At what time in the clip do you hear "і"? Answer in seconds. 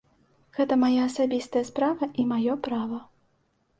2.23-2.27